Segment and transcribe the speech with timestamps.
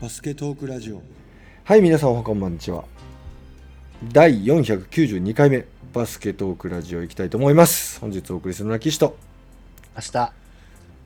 [0.00, 1.02] バスケトークラジオ
[1.62, 2.84] はい、皆さんおはこんばんちは。
[4.10, 8.00] 第492回目、バスケトークラジオ行きたいと思います。
[8.00, 9.18] 本日お送りするのは岸と。
[9.94, 10.32] 明日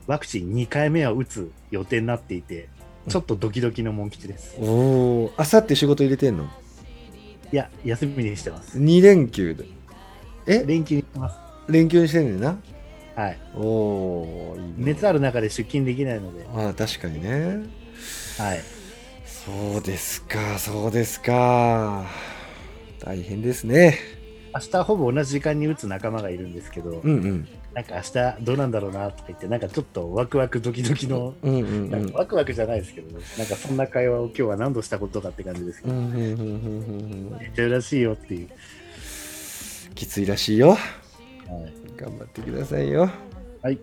[0.07, 2.69] ワクチン2回目は打つ予定になっていて、
[3.09, 4.55] ちょっとドキドキのモン吉です。
[4.61, 4.65] お
[5.25, 6.45] お、あさって仕事入れてんの？
[7.53, 8.79] いや、休みにしてます。
[8.79, 9.65] ?2 連休で。
[10.47, 10.65] え？
[10.65, 11.37] 連休にしてます。
[11.69, 12.57] 連休にしてんねんな？
[13.17, 13.39] はい。
[13.57, 17.65] おお、いいね熱ある中で出勤できないので、ああ、確かにね。
[18.39, 18.63] はい。
[19.45, 22.07] そうですか、そうですか。
[23.01, 23.99] 大変ですね。
[24.55, 27.49] 明日ほぼ同じ時間に打つ仲間がいるんですけど、うんうん。
[27.75, 32.19] なんか明日どうなんだろうなとか言って、なんかちょっとワクワクドキドキの、うんうんうんなんか。
[32.19, 38.49] ワクワクじゃないですけど、なんかそんな会話を今日は何度したことかって感じですけど、うんうんうんうんうんめっちゃらしいよっていう。
[39.95, 40.71] きついらしいよ。
[40.71, 40.79] はい。
[41.99, 43.11] 頑張ってくださいよ。
[43.61, 43.79] はい。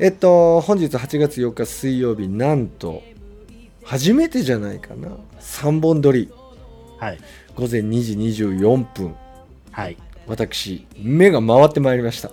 [0.00, 3.04] えっと、本日8月4日水曜日、なんと、
[3.86, 5.10] 初めてじゃないかな。
[5.40, 6.30] 3本撮り、
[6.98, 7.18] はい。
[7.54, 9.14] 午前2時24分。
[9.70, 9.96] はい。
[10.26, 12.28] 私、目が回ってまいりました。
[12.28, 12.32] ち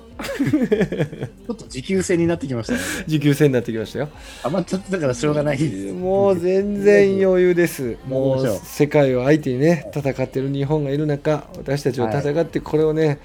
[1.47, 2.79] ょっと持久戦になってきましたね。
[3.05, 4.09] 持久戦になってきましたよ。
[4.41, 5.93] 余っちゃってたからしょうがないです。
[5.93, 7.97] もう全然余裕です。
[8.07, 13.19] もう世界を相手にね、戦ってる日本がいる中、私たちは戦ってこれをね、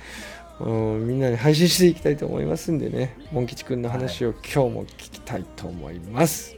[0.60, 6.50] うんみんなに配信していきたいと思いますんでね、モン吉くんの話を今日も聞きたいと思います。
[6.50, 6.57] はい。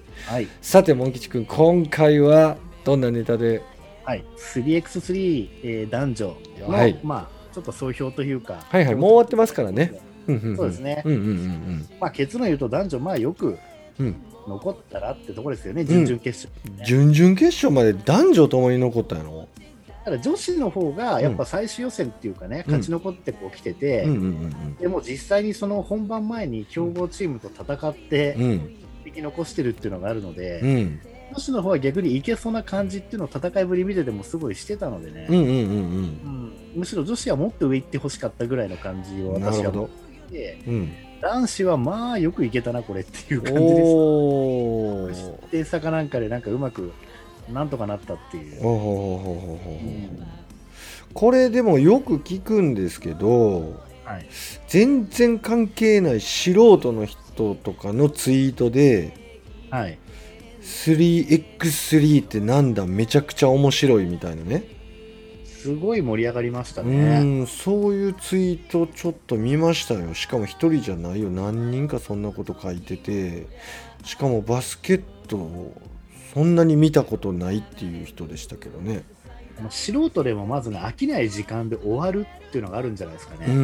[0.61, 3.63] さて、モン吉くん、今回はどんなネタで？
[4.05, 6.99] はい、3x3、えー男女の、はい。
[7.03, 10.01] まあ、ちょっと総評というか、はいはい、もう終わってますからね。
[10.27, 10.57] うんうんん。
[10.57, 11.03] そうですね。
[12.13, 13.59] 結論言うと男女、まあ、よく
[13.99, 14.07] うん。
[14.07, 14.17] うん
[14.49, 16.85] 残ったらってところですよね、準々決勝、ね。
[16.85, 19.47] 準々決勝まで男女ともに残ったの？
[20.03, 22.73] ただ女子の方がやっぱ最終予選っていうかね、うん。
[22.73, 24.77] 勝ち残ってこう来てて、うんうん。
[24.77, 28.77] でも実際にその本番前に強豪チームと戦ってうん
[29.11, 29.15] うん。
[29.15, 31.01] 生き残してるっていうのがあるので、うん
[31.33, 39.89] 女子の方は逆にいけそうな感じっていうのを戦いぶり見ててもすごいしてたのでね、うんうんうんうんむしろ女子はもっと上行ってほしかったぐらいの感じを私は持っ。
[40.31, 40.63] て。
[40.67, 40.93] うん。
[41.21, 45.15] 男子はまあよくいけたなこれっていう感じですおー。
[45.15, 46.93] 失点差かなんかでなんかうまく
[47.53, 48.63] なんとかなったっていう、
[51.13, 53.83] これでもよく聞くんですけど
[54.15, 54.27] はい、
[54.69, 59.15] 全然関係ない素人の人とかのツイートで
[59.71, 59.99] はい、
[60.61, 64.65] 3x3 ってなんだめちゃくちゃ面白いみたいなね。
[65.45, 67.21] すごい盛り上がりましたうね。
[67.21, 70.15] んそういうツイートちょっと見ましたよ。
[70.15, 71.31] しかも一人じゃないよ。
[71.31, 73.47] 何人かそんなこと書いてて。
[74.05, 75.81] しかもバスケットを
[76.33, 79.03] そんなに見たことないっていう人でしたけどね
[79.61, 83.47] あの素人でもまずね飽きない時間で終わるっていうのがあるんじゃないですかね。
[83.47, 83.63] うんうん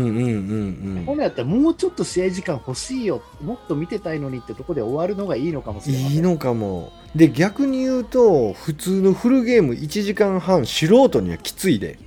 [0.97, 3.23] うん本来だったらもうちょっと試合時間欲しいよ。
[3.43, 6.17] もっと見てたいのにってとこで終わるのがいいのかもしれません。
[6.17, 6.93] いいのかも。
[7.15, 11.99] で逆に言うと普通のフルゲーム1時間半素人にはきついで、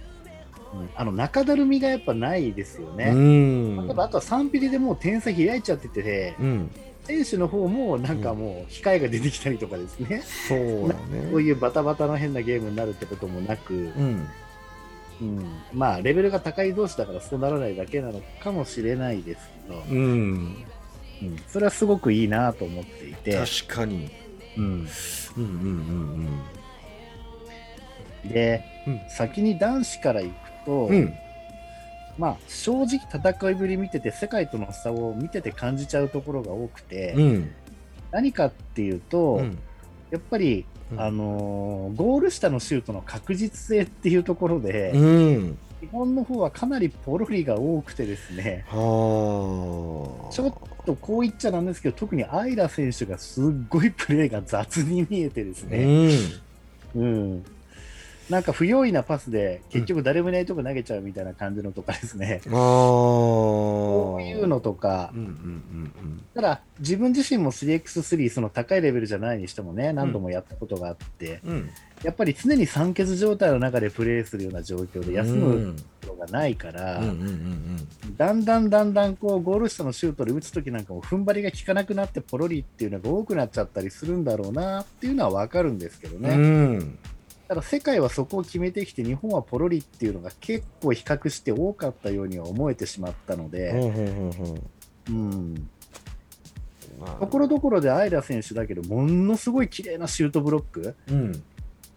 [0.74, 0.90] うん。
[0.96, 3.12] あの中だるみがやっぱないですようね。
[3.12, 3.88] ん。
[3.88, 6.72] 例えばあとは3ピリでもう点差開いちゃってて、うん
[7.10, 10.22] 選手の方もなんかもう控えが出てきたりとかですね。
[10.48, 11.28] そうだね。
[11.34, 14.28] こういうバタバタの変なゲームになるってこともなく、うん。
[15.22, 20.56] うん、まあレベルが高い同士だからそうならないだけなのかもしれないですけど、うん。
[21.22, 24.12] うん、それはすごくいいなと思っていて、確かに。
[24.56, 24.88] うん、うん
[25.38, 25.50] うん
[28.26, 29.00] うんで、うん。
[29.10, 30.32] 先に男子からいく
[30.66, 31.14] と、うんうん
[32.20, 37.52] まあ正直戦いぶり見てて世界との差を見てて感じちゃうところが多くて、うん。
[38.12, 39.58] 何かっていうと、うん。
[40.12, 41.00] やっぱり、うん。
[41.00, 45.58] あのーゴール下のシュートの確実性っていうところで、うん。
[45.80, 50.32] 日本の方はかなりポロリが多くてですね、はあ。
[50.34, 50.54] ちょっ
[50.86, 56.12] とこう言っちゃなんですけど、特にアイラ選手がすっごいプレーが雑に見えてですうね、ん。
[56.96, 57.46] うん、
[58.30, 65.12] なんか不用意なパスで結局誰もいないとこ投げちゃうみたいな感じのとかですね、ああこういうのとか。
[65.14, 71.42] う、んうんうんただ自分自身も 3x3、その高いレベルじゃないにしてもね、何度もやったことがあって、
[72.04, 77.04] やっぱり常に酸欠状態の中でプレーするような状況で休うむんことがないから、うん。
[77.04, 77.88] うんうん
[78.18, 86.98] だんだんだんだんこうゴール下のシュートで打つときなんかも踏ん張りが効かなくなってポロリっていうのが多くなっちゃったりするんだろうなっていうのは分かるんですけどうね、ん
[87.50, 94.30] ただ世界はそこを決めてきて日本はポロリっていうのが結構比較して多かったようには思えてしまったのうんで、うんうん
[95.10, 95.32] うん。
[95.32, 95.70] うん、
[97.02, 97.20] まあ。
[97.22, 100.96] ところどころでアイラ選手だけどものすごい綺麗なシュートブロック。
[101.10, 101.44] うん、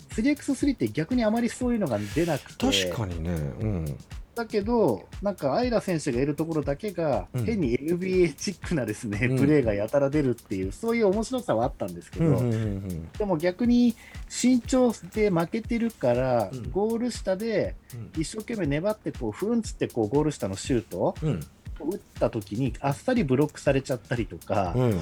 [0.09, 2.89] 3x3 って逆にあまりそういうのが出なくて。
[2.89, 3.99] 確かにね、うん、
[4.35, 7.45] だけど、なんか、アイラ選手がいるところだけが、うん。
[7.45, 9.39] 変に NBA チックなですね、うん。
[9.39, 13.95] プレーがやたら出るっていう、そういう面白さはあったんですけど、うんでも逆に
[14.31, 16.71] 身長で負けてるから、うん。
[16.71, 17.77] ゴール下で
[18.17, 21.41] 一生懸命粘ってこう、ふんつってこうゴール下のシュートをうん。
[21.81, 25.01] 打った時にあっさりブロックされちゃったりとか、うん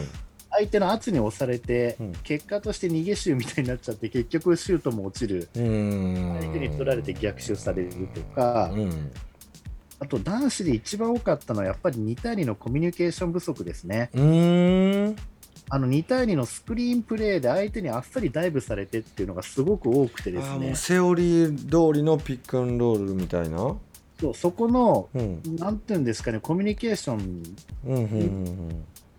[0.60, 2.12] 相手の圧に押されて、うん。
[2.22, 6.36] 結果として逃げ集みたいになっちゃって、結局シュートも落ちる、うん。
[6.40, 9.10] 相手に取られて逆襲されるとか、うん。
[9.98, 14.10] あと男子で一番多かったのはやっぱり2対2のコミュニケーション不足ですね。
[14.14, 15.16] うーん。
[15.72, 20.74] あの2対2のスクリーンプレーで相手にあっさりダイブされてっていうのがすごく多くてですね。
[20.74, 23.76] セオリー通りのピックアンドロールみたいな。
[24.20, 25.40] そうそこの、うん。
[25.56, 27.42] なんていうんですかね、コミュニケーション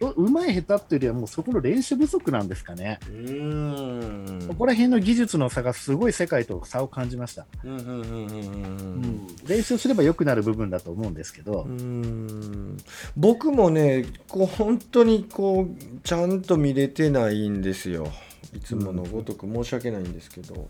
[0.09, 2.99] うまい下手っていうよりは、もうそこの練習不足なんですかね。
[3.09, 4.41] うん。
[4.47, 7.45] そこら辺の技術の差がすごい世界と差を感じました。
[7.63, 9.27] うんうんうんうんうんうん。
[9.47, 12.77] 練習すれば良くなる部分だと思うんですけど、うーん。
[13.15, 18.11] 僕もねこう本当にこうちゃんと見れてないんですよ。
[18.55, 19.45] いつものごとく。
[19.51, 20.69] 申し訳ないんですけど、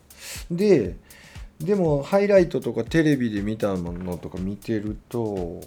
[0.50, 0.98] で
[1.60, 5.62] でもハイライトとかテレビで見たものとか見てると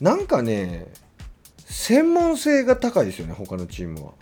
[0.00, 0.86] なんかね
[1.64, 4.12] 専門性が高いですよね他のチームは。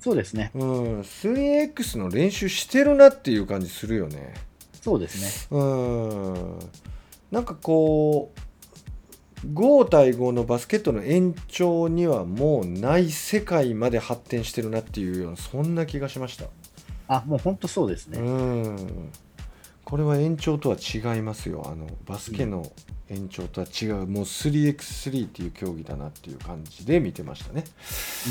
[0.00, 4.34] そうですね、うん 3X の練習してるなっていう感じするよね。
[4.80, 5.58] そうですね。
[5.58, 6.58] うん
[7.30, 8.40] なんかこう
[9.46, 16.46] 5対5のバスケットの延長にはもうない世界まで発展してるなっていうようなそんな気がしました。
[17.08, 18.18] あ、もう本当そうですね。
[18.18, 19.10] うん
[19.88, 21.62] これは延長とは違いますよ。
[21.66, 22.70] あのバスケの
[23.08, 24.06] 延長とは違う。
[24.06, 27.64] もう 3x3 っていう競技だなっていう感じで見てましたね。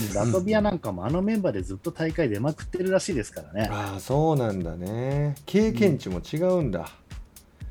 [0.08, 0.14] うん。
[0.14, 3.70] ラトビアなんかもあのメンバーでずっと大会出まくってるらしいですからね。
[3.72, 5.34] ああそうなんだね。
[5.48, 6.92] 経験値も違うんだ。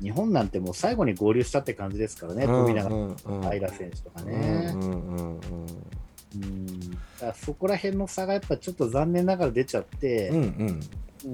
[0.01, 3.47] 日本なんてもう最後に合流したって感じですからね、富永うんうんうん。
[3.47, 4.71] アイラ選手とかうんね。
[4.73, 5.39] うんうんうん。
[6.35, 6.91] うん。
[6.91, 10.79] だからそこら辺の差がやっぱちょっと残念ながら出ちゃって、うんうんうん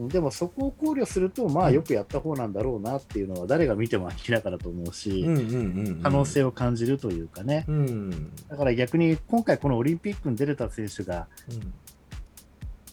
[0.07, 6.00] でもそこを考慮すると、まあよくやった方なんだろうなっていうのは誰が見ても明らかだと思うし、うんうんうんうん。
[6.01, 7.66] 可能性を感じるというかね。
[7.68, 8.34] うん。
[8.48, 11.28] だから逆に今回このオリンピックに出れた選手が、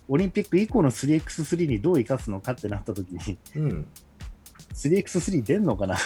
[0.08, 3.86] オリンピック以降の 3x3 にどう生かすのかってなった時に、うん。
[4.74, 5.98] 3x3 出んのかなっ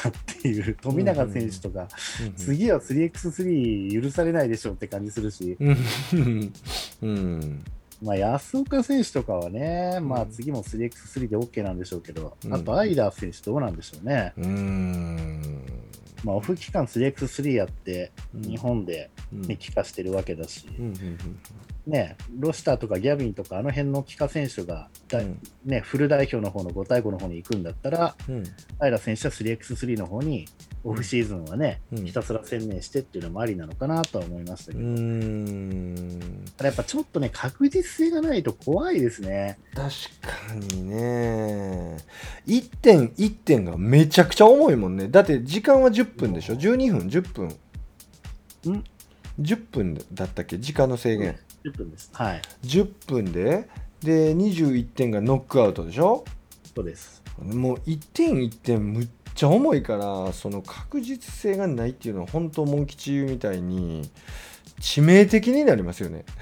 [0.43, 1.89] ていう、富永選手とか、
[2.23, 6.53] うん次は 3x3 許されないでしょうって感じするし、うん。
[7.03, 7.65] うん
[8.05, 12.55] まあ、安岡選手とかはね、まあ、うん次も 3x3 で OK なんでしょうけど、うん。
[12.55, 14.33] あとアイダー選手どうなんでしょうね。
[14.37, 15.65] うん。
[16.23, 19.43] まあ、オフ期間 3x3 やって、日本で、うん。
[19.43, 20.95] ね、帰化してるわけだし、うん
[21.87, 24.89] ね、ロスターとかギャビンとか、あの辺の帰化選手が、
[25.65, 28.45] ね、フル代表の方の5対5の方に行くんだったら、うん。
[28.79, 30.47] アイラ選手は 3x3 の方に、
[30.85, 32.05] オフシーズンはね、うん。
[32.05, 36.21] ひたすら専念してっていうのもありなのかなとは思いましたけうど、ん。
[36.57, 39.59] ただやっぱちょっとね、確実性がないと怖いですね。
[39.75, 39.91] 確
[40.21, 41.97] かにね。
[42.47, 45.09] 1点1点がめちゃくちゃ重いもんね。
[45.09, 47.47] だって時間は10分でしょ？12分？10分。
[48.73, 48.85] ん。
[49.41, 50.59] 10分だったっけ？
[50.59, 51.37] 時間の制限。
[51.65, 52.11] 10分です。
[52.13, 52.43] はい。
[52.63, 53.69] 10分で？
[54.03, 56.25] で21点がノックアウトでしょ？
[56.75, 57.23] そうです。
[57.41, 64.11] もう1点1点むっちゃ重いからその確実性がないっていうのは本当モン吉みたいに
[64.81, 66.25] 致命的になりますよね。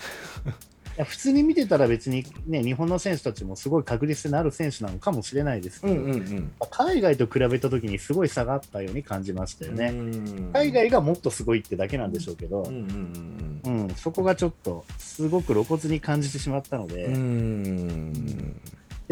[0.94, 9.90] いや普通に見てたら別にね、日本の選手たちもすごい確実性のある選手なのかもしれないですけど、ん海外と比べたときにすごい差があったように感じましたよね。
[9.90, 18.60] ね海外がもっとすごいってだけなんでしょうけど、うんうんうん、そこがちょっとすごく露骨に感じてしまったので、うんうん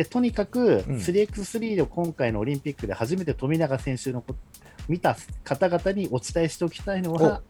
[0.03, 0.97] でとにかくうん。
[0.97, 4.35] 3x3 の今回のオリンピックで初めて富永選手のこ
[4.89, 5.15] 見た
[5.45, 7.43] 方々にお伝えしておきたいのは、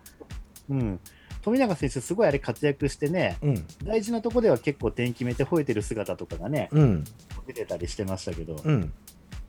[0.69, 1.00] うん、
[1.42, 3.66] 富永選手、すごいあれ活躍してね、うん。
[3.85, 7.04] 大事なとこでは結構点決めて吠えてる姿とかがね、うん。
[7.47, 8.92] 出てたりしてましたけど、うん。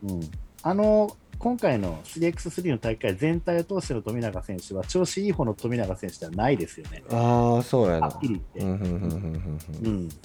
[0.03, 0.22] うん、
[0.62, 8.08] あの今回の 3x3 の大会全体を通しての富永選手は調子いい方の富永選手ではないですよね、ああそうやな。
[8.08, 10.15] はっきり言って。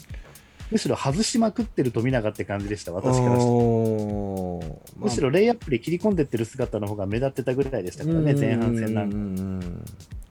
[0.70, 3.44] むしろ外しまくってる富永って感じでした、私からして。
[3.49, 9.16] おーむしろレイアップで切り込んでってる姿の方が目立ってたぐらいでしたからね、前半戦なんか。
[9.16, 9.85] ん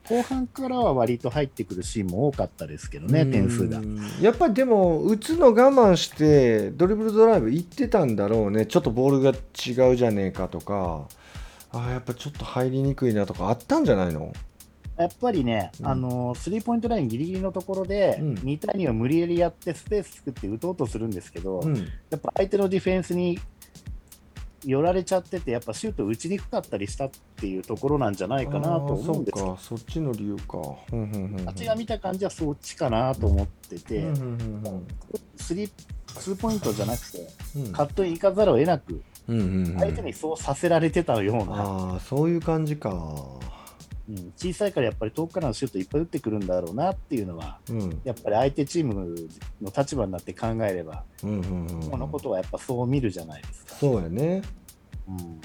[0.08, 3.82] 後半からは割と入ってくるシーンも多かったですけどね、点数がう。
[3.82, 11.08] んやっぱりでも打つの我慢してドリブルドライブ行ってたんだろうねちょっとボールが違うじゃねえかとか
[11.72, 14.32] あーやっぱちょっと入りにくいなとかあったんじゃないの？
[14.96, 15.86] やっぱりね、うん。
[15.86, 18.34] あのスリーポイントラインギリギリのところで、うん。
[18.34, 21.76] 2対2を無理やりやってスペース作って打とうとするんですけど、うん。
[21.76, 21.82] や
[22.16, 23.38] っぱ相手のディフェンスに
[24.64, 30.58] 寄られちゃってて、やっぱシュート打ちにくかったりしたっていうところなんじゃないかなと思うんですそうかそっちの理由か。
[30.92, 31.46] うんうんうんうん。
[31.46, 34.86] 私が見た感じはそっちかなと思ってて、うんうん
[35.36, 35.70] スリー
[36.18, 37.28] ツーポイントじゃなくて、
[37.72, 39.78] カットイン行かざるを得なく、うんうんうん。
[39.78, 42.90] 相手にそうさせられてたような、ああそういう感じか
[44.08, 48.00] うん小さいからやっぱり遠くからのシュートいっぱい打ってくるんだろうなっていうのは、うん。
[48.04, 48.94] やっぱり相手チーム
[49.60, 53.74] の立場になって考えれば、うんうんうんこのことはやっぱそう見るじゃないですか。
[53.74, 54.42] そうやね。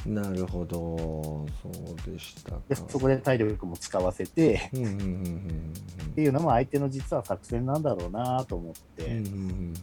[0.06, 0.14] うん。
[0.14, 1.48] なるほど。
[1.62, 2.60] そうでしたか。
[2.68, 5.74] でそこで体力も使わせてうんうんうんうん
[6.12, 9.74] っていうのも相手の実は作戦なんだろうなと思って、うんうん。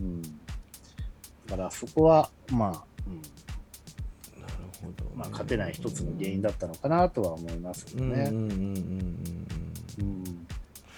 [0.00, 0.22] うん。
[0.22, 3.22] だからそこは、まあ、うん
[5.14, 8.28] まあ、勝てない一つの原因だったのかなとは思いますよね。
[8.30, 8.74] うんうんうんうん
[9.98, 10.46] うん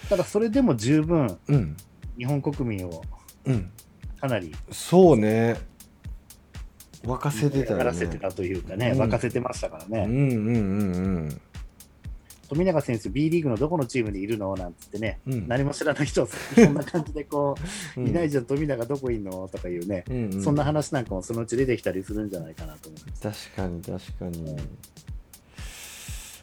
[0.09, 1.55] ただ、それでも十分、うん。
[1.55, 1.77] うん
[2.17, 3.01] 日本国民を
[3.45, 3.71] うん。
[4.19, 5.57] かなりそうね。
[7.03, 7.83] 沸かせてたね。
[7.83, 9.01] らせてたというかね、うん。
[9.01, 10.05] 沸かせてましたからね。
[10.07, 11.41] うんうんうんうん
[12.51, 14.53] 富永選手、B リーグのどこのチームにいるの？
[14.57, 15.47] なんつってね、うん。
[15.47, 17.55] 何も知らない人はそんな感じでこ
[17.95, 18.07] う、 うん。
[18.09, 19.47] いないじゃん、富永どこいんの？
[19.47, 20.43] とかいうね、うんうん。
[20.43, 23.49] そんな話なんかもそのうち出てきたりするんじゃないかなと思います。
[23.55, 24.57] 確かに確かに。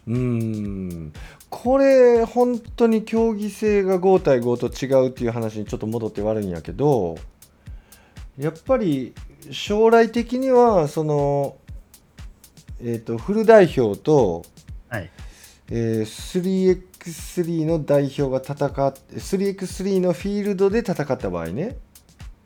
[0.09, 1.13] うん。
[1.51, 7.17] これ本当に競技性が5対5と違うっていう話にちょっと戻って悪いんやけど
[8.39, 9.13] やっぱり
[9.51, 11.57] 将来的にはその
[12.83, 14.58] えっ、とフル代表とはい。
[15.71, 21.77] えー 3x3 の代表が戦っ 3x3 のフィールドで戦った場合ね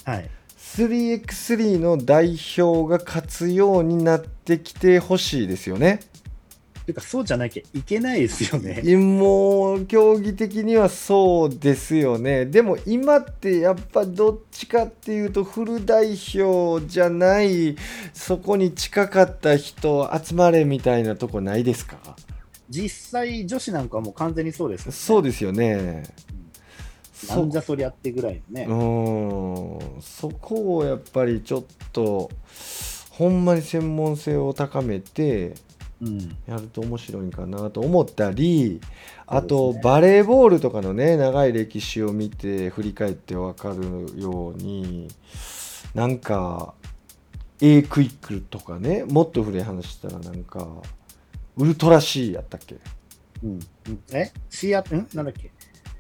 [0.05, 0.29] はい。
[0.59, 6.01] 3x3 の代表が勝つようになってきてほしいですよね。
[6.87, 8.83] てか、そうじゃなきゃいけないですよね。
[8.97, 12.47] もう競技的にはそうですよね。
[12.47, 17.77] でも今ってやっぱどっちかっていうとフル代表じゃない
[18.13, 21.99] そこに近かった人集まれみたいなとこないですか？
[22.73, 26.03] 実際、女子なんかはもう完全にそうですよね、そうですよね。
[27.29, 28.67] なんじゃそりゃってぐらいのね。
[28.69, 32.31] うんそこをやっぱりちょっと
[33.11, 35.55] ほんまに専門性を高めて
[36.01, 36.37] うん。
[36.49, 38.81] やると面白いんかなと思ったり
[39.27, 45.07] あとバレーボールとかのね長い歴史を見て振り返って分かるように
[45.95, 46.75] なんか
[47.61, 50.83] A クイックとかねもっと古い話したらなんか
[51.57, 52.77] ウルトラ C やったっけ？
[53.43, 53.51] うん。
[53.89, 54.85] うんえ ?C アん？
[55.15, 55.51] なんだっけ？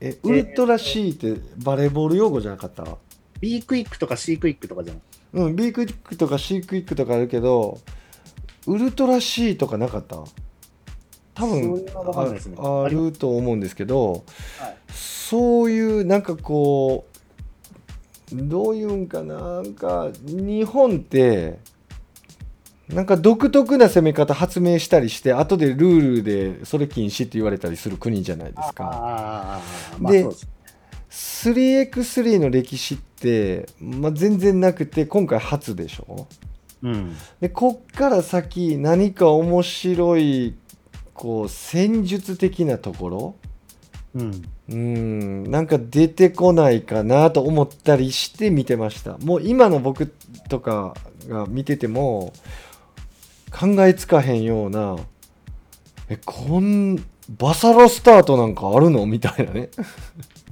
[0.00, 2.84] えウルトラ C ってバレーボール用語じゃなかった
[3.40, 5.02] ?B クイックとか C クイックとかじゃない？
[5.46, 7.80] うん、B クイックとか C クイックとかあるけど、
[8.66, 10.16] ウルトラ C とかなかった？
[11.34, 12.56] 多分それは分かんないですね。
[12.58, 14.24] ああありまると思うんですけど、
[14.58, 14.76] はい。
[14.92, 17.06] そういうなんかこ
[18.32, 21.58] う、どういうんかな、なんか日本って、
[22.92, 29.60] なんか独特な攻め方発明したりして、後でルールでそれ禁止って言われたりする国じゃないですか。
[29.98, 30.48] まあでそうです。
[31.12, 36.26] 3x3 の歴史って、まあ、全然なくて今回初でしょ
[36.82, 37.14] うん。
[37.40, 40.56] でこっから先何か面白い
[41.12, 43.34] こう戦術的なところ
[44.14, 44.42] うん。
[44.68, 50.06] うんなんか出てこないかなと思ったりして見てましたもう今の僕
[50.48, 50.94] とか
[51.28, 52.32] が見てても
[53.52, 54.96] 考えつかへんような
[56.08, 56.96] えこん
[57.28, 59.70] バサロスタートなんかあるのみたいなね。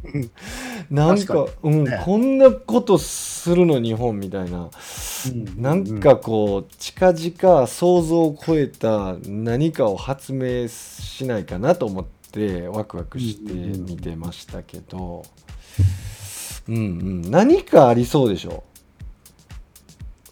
[0.90, 2.02] なんか確うん、ね。
[2.04, 4.70] こんなことするの日本みたいな。
[5.56, 15.24] なんかこう近々想像を超えた何かを発明しないかなと思ってワクワクして見てましたけど。
[16.68, 17.30] うんうん。
[17.30, 18.64] 何かありそうでしょ？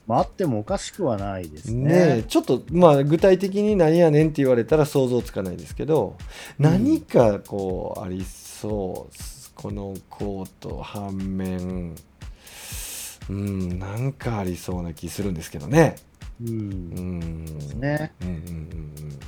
[0.09, 1.85] まあ、あってもおかしくはないですね。
[1.85, 6.17] ねえちょっとまあ具体的に何やねんって言われたら想像つかないですけど
[6.59, 9.15] 何かこうありそう
[9.55, 11.95] このコート反面
[13.29, 15.97] うんなんかありそうな気するんですけどね。
[16.43, 16.45] う。
[16.45, 18.13] うんんですね。
[18.23, 19.19] うんうんうんうん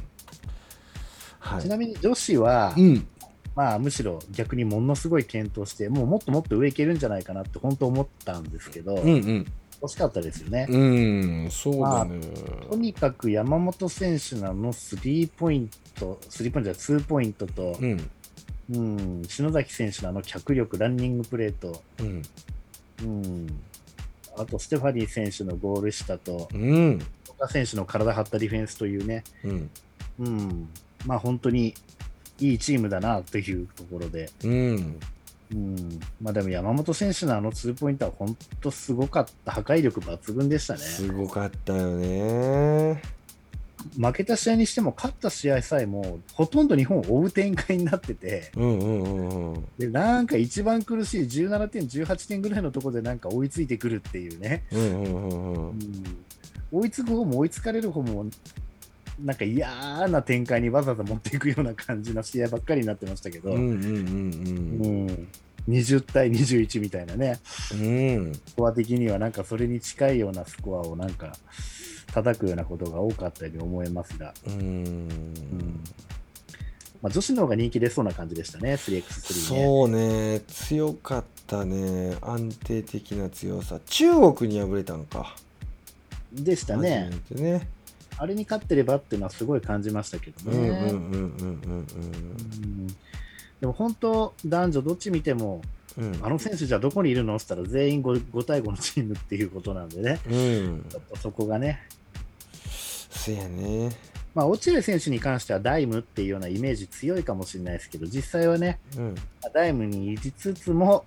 [1.41, 3.07] はいちなみに女子は、うん
[3.55, 9.47] まあ、むしろ逆にものすごい検討して、もうもっともっと上いけるんじゃないかなって本当思ったんですけど、うんうん
[9.83, 10.67] 惜しかったですよね。
[10.69, 12.21] うんそうだね、
[12.69, 18.11] とにかく山本選手なのスリーポイント、スリーポイントじゃツーポイントと、うん
[18.73, 22.23] うん、篠崎選手のあの脚力、ランニングプレート、うん
[23.03, 23.47] うん、
[24.37, 26.99] あとステファニー選手のゴール下と、うん
[27.41, 29.71] 岡選手の体張ったディフェンスというね、うん。
[30.21, 30.69] うん、
[31.07, 31.75] まあ本当に
[32.39, 35.01] いいチームだなというところで、うん
[35.53, 40.81] うん、まあでも山本選手のあのツーポイントは本当すごかった、破壊力抜群でしたね。
[40.81, 43.03] すごかったよね。
[43.99, 49.69] 負けた試合にしても、勝った試合さえも、ほとんど日本を追う展開になってて、うんうんうんうん。
[49.79, 54.65] でなんか一番苦しい17点、18点ぐらいのところでなんか追いついてくるっていうね、
[56.71, 58.27] 追いつく方も追いつかれる方も、
[59.25, 65.29] なんか嫌な展開にわざわざ持っていくような感じの試合ばっかりになってましたけど、うんうんうんうん
[65.69, 67.39] 20対21みたいなね、
[67.75, 67.81] うん。
[67.81, 68.35] うん。
[68.35, 71.33] スコア的にはなんかそれに近いようなスコアをなんか
[72.13, 75.09] 叩くようなことが多かったように思えますが、うん。
[77.03, 79.65] まあ、女子の方が人気出そうな感じでしたね、3x3 ね。
[79.65, 82.17] そうね、強かったね。
[82.21, 83.81] 安定的な強さ。
[83.87, 85.37] 中国に敗れたんか。
[86.33, 87.11] でしたね。
[87.31, 87.69] ね。
[88.21, 90.93] あれに勝ってればっていうのはすごい感じましたけどね。
[93.61, 95.63] でも本当、男女どっち見ても、
[95.97, 96.25] うんうん。
[96.25, 100.87] あの選手じゃあどこにいるのって言ったら全員 5, 5対5のチームっていうことなんでね、うん。
[100.91, 101.81] ちょっとそこがね、
[103.11, 103.91] せやね。
[104.35, 109.15] まあ、落合選手に関してはダイムっていうようなイメージ強いかもしれないですけど、実際はね、うん。
[109.55, 111.07] ダイムにいつつも、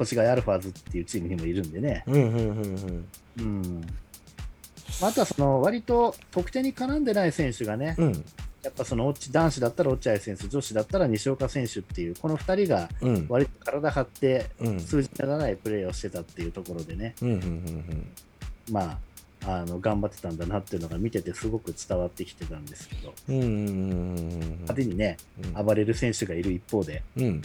[0.00, 3.08] 越谷アルファーズっていうチームにもいるんでね、うんうんうんうん。
[3.38, 3.86] うんま
[5.02, 8.24] ああとはその割と得点に絡んでない選手がね、うん。
[8.62, 13.26] やっぱその落男子だったら落合選手、女子だったら西岡選手っていう、この2人がうん。
[13.28, 14.80] 割と体張ってうん。
[14.80, 17.14] 数字にならないプレーをしてたっていうところでね、
[18.70, 18.98] ま
[19.46, 25.16] あ、あの頑張ってたんだなっていうのが見ててすごく伝わってきてたんですけど、派手にね、
[25.56, 25.66] うん。
[25.66, 27.42] 暴れる選手がいる一方で、うん。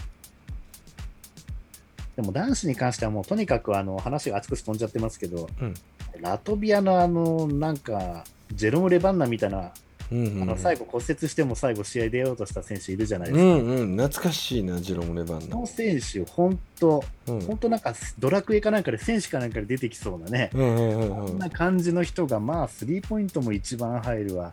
[2.15, 5.73] でも男子に関してはもうとにかくあの話が熱く飛んじゃってますけど、うん
[6.21, 9.71] ラトビアのあのなんか、ジェロム・レバンナみたいな、
[10.11, 10.41] うんうん。
[10.43, 13.45] あの最後骨折しても最後試合出ようとした選手いるじゃないでうすか。
[13.45, 13.97] んうん。
[13.97, 15.65] 懐かしいな、ジローム・レバンナこの。
[15.65, 17.41] 選手、本当、うん。
[17.41, 24.51] 本当なんかドラクエかなんかで選手かなんかで出てきそうなね、うんうんうんこうんんな感じの人が、まあ、スリーポイントも一番入るわ、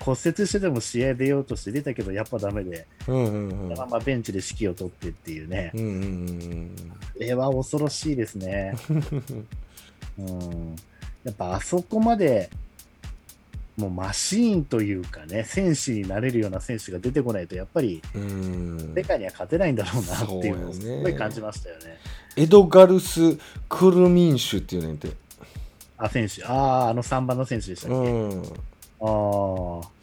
[0.00, 6.70] 骨折してても試合出ようとして出たけど、やっぱダメで、うんうんうんままベンチで指揮を取ってっていうね、うんうん
[7.12, 8.74] これは恐ろしいですね。
[10.18, 10.76] うん、
[11.24, 12.50] やっぱあそこまで、
[13.76, 21.98] もうマシーンというかね、選手になれるような選手が出てこないと、やっぱり世界には勝てないんだろうなっていうのをすごい感じましたよね。
[22.36, 25.10] エドガルス・クルミンシュっていうねんて。
[25.96, 27.96] あ、選手、ああ、あの3番の選手でしたっけ？
[27.96, 28.42] うん。
[28.42, 28.46] ああ。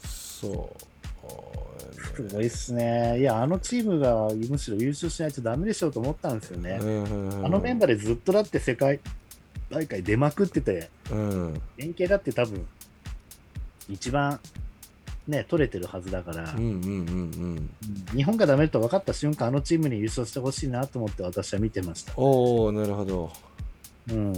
[0.03, 0.89] そう。
[2.15, 3.19] すごいっすね。
[3.19, 6.75] いや、あのチームがむしろ優勝しないとダメでしょうと思ったんですよね。
[6.75, 6.79] あ
[7.47, 8.99] のメンバーでずっとだって世界
[9.69, 11.15] 大会出まくってて、ー。
[11.15, 11.17] う
[11.49, 11.62] ん。
[11.77, 12.65] 連携だって多分、
[13.89, 14.39] 一番
[15.29, 16.65] ね、取れてるはずだから、うんうんう
[17.47, 17.69] ん
[18.15, 22.13] 日本がダメと分かった瞬間、あのチームに優勝してほしいなと思って私は見てました。
[22.15, 23.32] おおなるほど。
[24.12, 24.34] うん。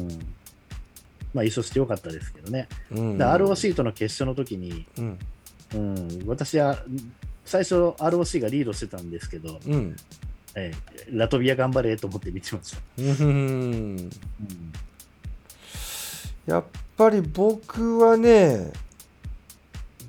[1.34, 2.68] まあ、優勝してよかったですけどね。
[2.92, 3.18] うん。
[3.18, 5.20] で ROC との決勝の時に、うん。
[5.74, 6.84] うん、私は
[7.46, 9.96] 最初 ROC がリードしてたんですけど、うん。
[10.56, 12.82] ええラトビア頑張れと思って見てました。
[12.98, 13.08] うん。
[13.08, 14.12] うん
[16.46, 16.64] やっ
[16.98, 18.72] ぱり僕はね、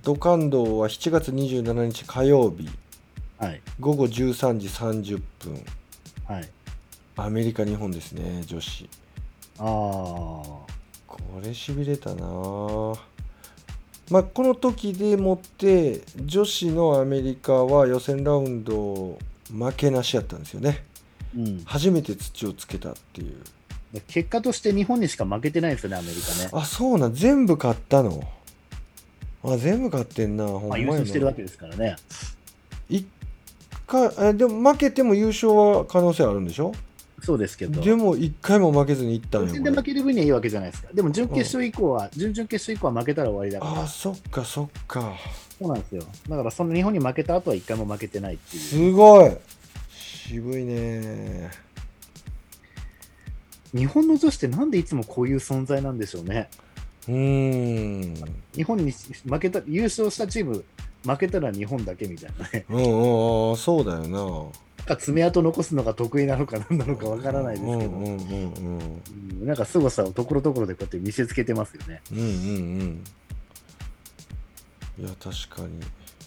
[0.03, 2.69] 土管道は7月27日火曜日、
[3.39, 3.61] はい。
[3.81, 5.65] 午後13時30分、
[6.27, 6.49] はい。
[7.17, 8.89] アメリカ、日本ですね、女子。
[9.59, 10.73] ああ。
[11.13, 12.99] これしびれたなぁ
[14.11, 19.19] まあこの時でもって女子のアメリカは予選ラウンド
[19.51, 20.85] 負けなしやったんですよね
[21.35, 23.41] うん、初めて土をつけたっていうで
[24.09, 26.51] 結果として日本にしか負けてないんですよね、アメリカね。
[26.53, 28.23] あそうなん全部勝ったの？
[29.45, 31.97] あ全部勝ってんなほんまあ、まや優勝してるわなけですからね。
[32.89, 33.07] 一
[33.87, 36.73] 回えでも負けても優勝は可能性あるんでしょ？
[37.23, 40.89] そうですけど、でも一回も負けずにいったん予よこれ選で負ける分にはいいわけじゃないですか。
[40.93, 45.15] でも準決勝以降は、準々決勝以降は負けたら終わりだから、あそっかそっか
[45.57, 46.03] そうなんですよ。
[46.29, 48.63] だから、その日本に負けた後は一回も負けてないっていう。
[48.63, 49.37] すごい
[49.89, 51.49] 渋いね
[53.75, 56.49] 日本の女子ってなんでいつもこういう存在なんでしょうね。
[57.09, 58.15] うーん。
[58.55, 60.65] 日本に負けた、優勝したチーム、
[61.07, 62.65] 負けたら日本だけみたいなね。
[62.69, 63.51] うんうん。
[63.51, 64.53] うんそうだよな。
[64.83, 69.03] なんか爪痕残すのが得意なのか何なのかわからないですけど、うんうんうんうん。
[69.41, 72.01] うんなんか凄さをところどころでこうやって見せつけてますよね。
[72.13, 72.29] うんうんう
[72.85, 73.05] ん。
[74.99, 75.81] いや確かに。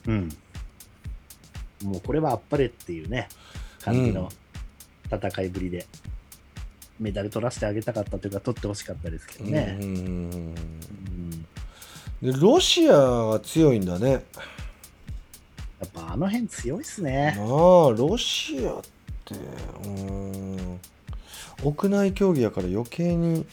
[0.08, 0.29] うん。
[1.84, 3.29] もうこれはあっぱれっていうね、
[3.81, 4.29] 感じの
[5.12, 5.86] 戦いぶりで、
[6.99, 9.77] メダル取らせてあげたかったというか、取ってほしかったですけどね。
[12.21, 14.17] でロシアが強いんだねや
[15.86, 17.36] っぱあの辺強いっすなあね。
[17.38, 18.81] ロシアっ
[19.25, 20.79] てうーん
[21.63, 23.45] 屋内競技やから余計に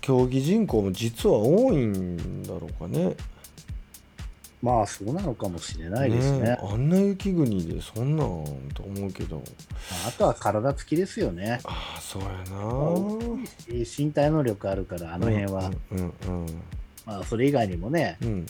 [0.00, 3.16] 競技人口も実は多いんだろうかね
[4.64, 6.56] まあそうなのかもしれないですね。
[6.58, 8.26] えあんな雪国でそんなん
[8.72, 9.42] と思うけど。
[10.08, 11.60] あとは体つきですよね。
[11.64, 12.34] ああそうやな。
[13.68, 15.70] えー身体能力あるから、あの辺は。
[15.92, 16.62] うんうん
[17.04, 18.28] まあそれ以外にもね、うん。
[18.28, 18.46] うん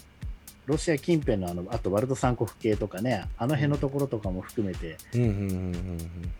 [0.66, 4.96] ロシア近辺のあの、あとワルト三国系とかね、あの辺のところとかも含めて、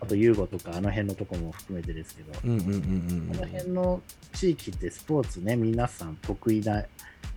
[0.00, 3.28] あとユーゴとかあの辺のところも含めてですけど、うんうんうんうんうん。
[3.37, 4.00] この辺の
[4.32, 6.87] 地域ってスポーツね、皆さん得意な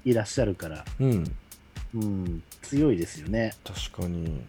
[0.06, 1.36] いらっしゃるから、うん
[1.96, 3.54] うん、強いですよね。
[3.64, 4.42] 確かに。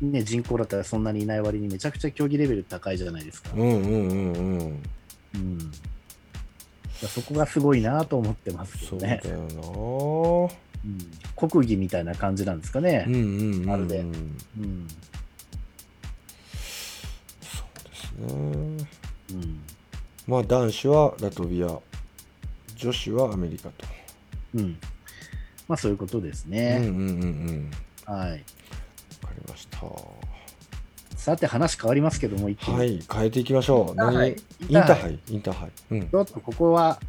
[0.00, 3.50] ね、人口だったらそんなにいない割にめちゃくちゃ競技レベル高いじゃないですか。
[3.54, 4.82] うんうんうんうん。
[5.34, 5.72] うん、
[7.08, 9.30] そこがすごいなと思ってますけそうどねだ。
[9.30, 10.50] よ
[10.84, 10.98] うん、
[11.48, 13.00] 国技みたいな感じなんですかね。
[13.00, 13.04] な。
[13.06, 13.64] うんうんうんうん。
[13.64, 14.02] まるで。
[14.02, 14.10] そう
[14.62, 14.94] うんで
[17.94, 18.88] すね。
[19.32, 19.60] うん。
[20.26, 21.78] まあ男子はラトビア
[22.76, 23.86] 女子はアメリカと、
[24.54, 24.78] うん
[25.68, 26.78] まあそういうことですうんね。
[26.80, 26.98] うんうん
[28.06, 28.14] うん。
[28.14, 28.30] はい。
[28.30, 28.42] わか
[29.34, 29.78] りました。
[31.16, 32.76] さて話変わりますけども、一気に。
[32.76, 33.94] はい変えていきましょう。
[33.96, 34.14] 何？
[34.14, 34.64] はいイ。
[34.66, 35.18] ンターハイ。
[35.28, 35.70] インターハイ。
[35.90, 36.08] うん。
[36.08, 37.00] ちょっとここは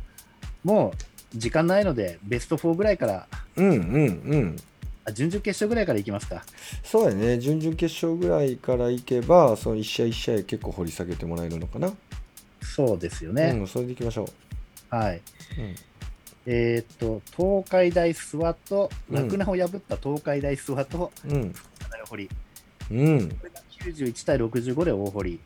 [0.63, 0.93] も
[1.33, 4.57] う時間ないので、ベスト4ぐらいから、うんうんうん。
[5.05, 6.43] あ準々決勝ぐらいからいきますか。
[6.83, 7.37] そうやね。
[7.37, 11.93] 準々決勝ぐらいからいけばその一試合一試合結構掘り下げてもらえるのかな、
[12.61, 13.53] そうですよね。
[13.55, 14.23] うんそれでいきましょ
[14.91, 15.21] う、はい。
[15.57, 15.75] うん、
[16.49, 21.51] えーっと、東海大諏訪と、うん洛南を破った東海大諏訪と、うん。
[21.51, 22.29] 大堀。
[22.89, 23.29] うん。
[23.29, 23.61] これが
[23.93, 25.39] 91対65で大堀。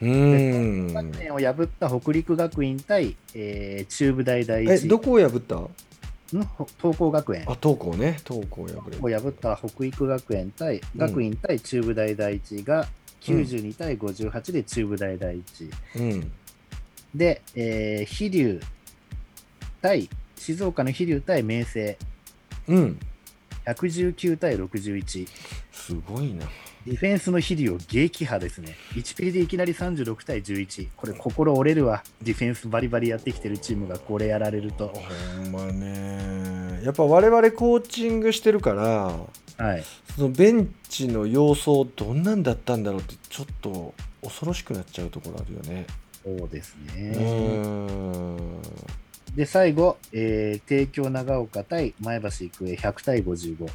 [0.00, 0.92] うん。
[0.94, 4.70] 学園を破った北陸学院対、えー中部大第一。
[4.70, 5.56] えどこを破った？
[5.56, 6.44] ん？
[6.44, 7.42] ほ東光学園。
[7.48, 8.16] あ東光ね。
[8.24, 12.86] 東光破れを破った北陸学園対、学院対中部大第一が
[13.22, 15.68] 92対58で中部大第一。
[15.96, 16.32] うん。
[17.12, 18.60] で、えー飛龍
[19.80, 21.96] 対、静岡の飛龍対明星、
[22.68, 23.00] うん
[23.66, 25.28] 119対61。
[25.72, 26.46] すごいな
[26.86, 28.74] ディフェンスの飛龍を撃破ですね。
[28.94, 30.88] 1ピリでいきなり36対11。
[30.96, 32.02] これ心折れるわ。
[32.22, 34.88] ディフェンスバリバリやってきてるチームがこれやられると。
[34.88, 39.84] ほんまねやっぱ我々コーチングしてるからはい。
[40.16, 45.86] そのベンチの様相どんなんだったんだろうってちょっと恐ろしくなっちゃうところあるよね。
[46.24, 48.36] そうですうね。
[49.30, 53.66] ーんで、最後、えー帝京長岡対前橋育英100対55。
[53.66, 53.74] だか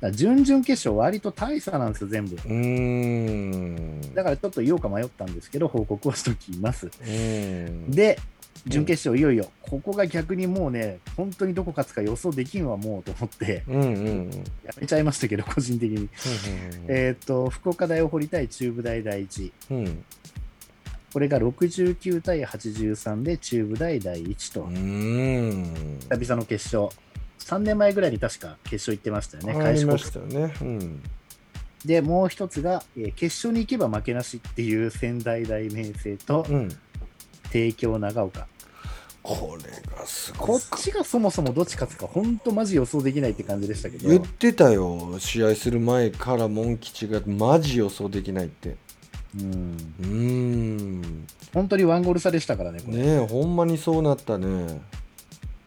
[0.00, 2.36] ら準々決勝割と大差なんですよ、全部。
[2.36, 6.90] うーんだからちょっと言おうか迷ったんですけど、報告をしときます。
[7.06, 8.18] うんで、
[8.66, 14.30] 準決勝いよいよ、ここが逆にもうね、本当にどこ勝つか予想できんわ、もうと思って、うんうんうん
[14.64, 16.08] やめちゃいましたけど、個人的に。
[16.88, 19.52] えっ、と、福岡大を堀対中部大第一。
[19.70, 20.04] うん
[21.12, 26.88] これが69対83で中部大第一と、久々の決勝。
[27.38, 30.54] 3年前ぐらいに確か決勝行ってましたよね、開始国ましたよね。
[30.60, 31.02] うん
[31.84, 36.68] で、もう一つが、えー決勝に行けば負けなしっていう仙台大明星とうん
[37.50, 38.46] 帝京長岡。
[39.22, 44.08] これがすこごくっちがそもそもどっち勝つか、本当マジ予想できないって感じでしたけど。
[44.08, 48.76] 言ってたよ試合する前からモン吉がマジ予想できないって
[49.38, 49.94] うん。
[50.00, 51.26] うーん。
[51.52, 52.96] 本当にワンゴール差でしたからね、これ。
[52.96, 54.80] ねえほんまにそうなったね。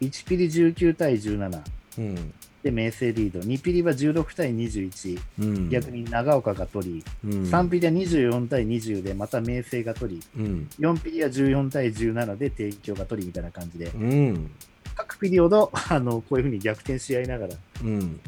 [0.00, 1.62] 1ピリ19対17
[1.98, 2.34] うん。
[2.62, 5.68] で明星リード、2ピリは16対21、うん。
[5.68, 7.30] 逆に長岡が取り、うん。
[7.42, 10.68] 3ピリは24対20でまた明星が取り、うん。
[10.78, 14.50] 4ピリは14対17で帝京が取りみたいな感じで、うん。
[14.94, 18.20] 各ピリオド、あのこういうふうに逆転し合いながら、うん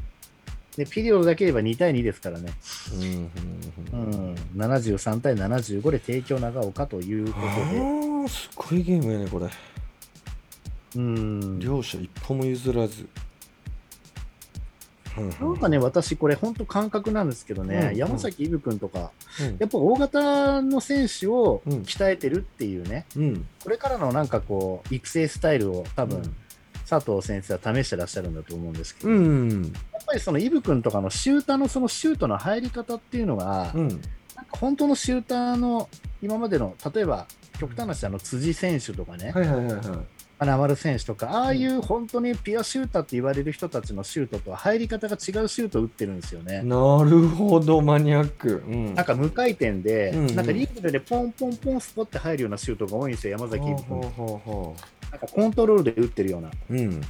[0.77, 2.53] でピリオドだけ言えば2対2ですからね、
[2.93, 3.31] うん
[3.93, 9.49] うん、73対75で帝京長岡というこあとで、ーすごいゲームやねこれ。
[10.97, 13.07] うん、両者一歩も譲らず。
[15.41, 19.57] なんかね、私、これ、本当感覚なんですけどね、うん山崎イブ君とか、うん。
[19.59, 21.73] やっぱ大型の選手をうん。
[21.83, 23.47] 鍛えてるっていうね、うん。
[23.63, 26.37] これからのなんかこう、育成スタイルを多分、うん。
[26.89, 33.89] 佐藤先生は試してらっしゃるんだと思うんですけど、やうんっぱりそのイブ君とかのシューターのそのシュートの入り方っていうのが、うん
[34.37, 35.89] なんか本当のシューターの
[36.21, 37.27] 今までの、例えば、
[37.59, 39.83] 極端な話、あの辻選手とかね、はいはいはいはい
[40.39, 46.63] 金丸選手とか、ああいう本当にピュアシューターって言われる人たちのシュートとは入り方が違うシュートを打ってるんですよね。
[46.63, 53.77] なるほどマニアックうんなんか無回転で、うんうんなんかリーグでポンポンポンスポって入るようなシュートが多いんですよ、山崎君。
[53.77, 54.77] ほうほうほうほ
[55.11, 56.51] なんかコントロールで打ってるような。
[56.71, 57.01] ううん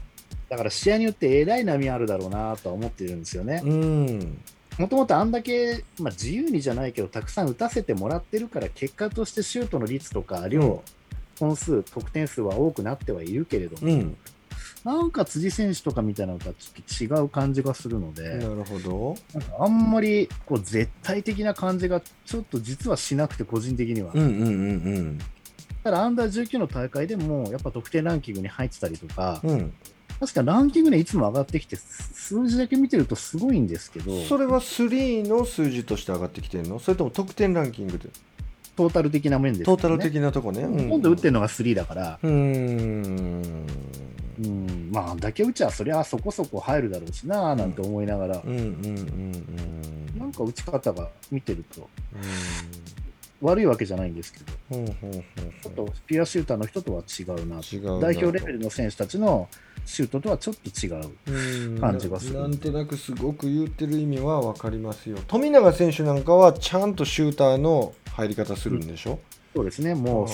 [0.48, 3.62] だから試合によってえらい波あるだろうなとは思ってるんですよね。
[3.64, 4.38] うん。
[4.78, 10.80] もともとあんだけ、まあ、自由にじゃないけど、たくさん打たせてもらってるから、結果としてシュートの率とか量、うん。
[11.38, 14.16] 本数、得点数は多くなってはいるけれども、うん。
[14.84, 19.16] なんか辻選手とかみたいなのとはちょっと違う感じがするのなで、るほど。
[19.34, 24.12] なんかあんまりこう絶対的な感じがちょっと実はしなくて、個人的には。
[24.14, 24.50] うんうんう
[25.00, 25.18] ん
[25.82, 29.72] ただ、アンダー19の大会でも、やっぱ得点ランキングに入ってたりとか、うんうん
[30.18, 36.78] 確かランキングでいつも上がってきて、数字だけ見てるとすごいんですけど、それは3の数字として上がってきてるの？
[36.78, 38.08] それとも得点ランキングで？
[38.76, 39.82] トータル的な面ですよね。
[39.82, 40.62] トータル的なとこね。
[40.62, 40.88] うん。
[40.88, 43.66] 今度打ってるのが3だから、うーん。
[44.38, 48.64] うん、まあ、だけ打ちはそりゃそこそこ入るだろうしな、なんて思いながら、うんうんうん
[50.14, 50.18] うん。
[50.18, 51.88] なんか打ち方が見てると、
[53.40, 55.22] 悪いわけじゃないんですけど、うんうんうんうん。
[55.22, 59.48] ちょっとピュアシューターの人とは違うな違うな代表レベルの選手たちの
[59.86, 61.10] シュートとはちょっと違う。
[61.28, 69.18] うん感じがするなんとなくすごく言ってる意味は分かりますよ富永選手なんかはちゃんとシューターの入り方するんでしょ、
[69.54, 70.28] そうですね、もうあ、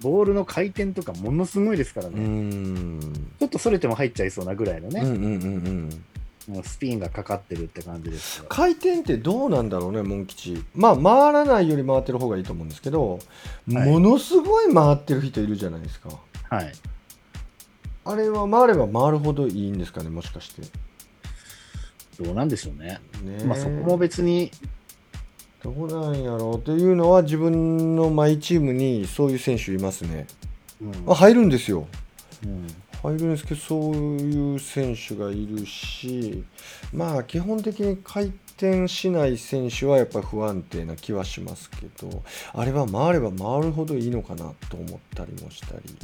[0.00, 3.00] ボールの回転とかものすごいですからうね、ん
[3.38, 6.04] ちょっとそれても入っちゃいそうなぐらいのね、うんうんうんうん
[6.48, 8.44] もうスピンがかかってるって感じですよ。
[8.48, 10.64] 回転ってどうなんだろうね、モン吉。
[10.76, 13.18] まあ、回らないより回ってる方がいいと思うんですけど、
[13.72, 16.10] はいものすごい回ってる人いるじゃないですか。
[16.48, 16.72] はい。
[18.06, 20.62] あれは回れば回るほどいいんですかね、もしかして。
[22.22, 23.00] どうなんでしょうね。
[23.24, 24.50] ねえまあそこも別に、
[25.62, 30.26] どうなんやろうというのは、自分のマイチームにそういう選手いますね。
[30.80, 31.88] うんあ入るんですよ。
[32.44, 32.66] うん
[33.02, 36.44] 入るんですけど、そういう選手がいるし、
[36.92, 42.22] まあ、基本的に回転しない選手はやっぱり不安定な気はしますけど、
[42.54, 45.94] あれは回れば回るほどいいのかなと思ったりもしたり、